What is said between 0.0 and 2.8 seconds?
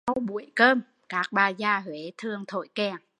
Sau buổi cơm, các bà già Huế thường thổi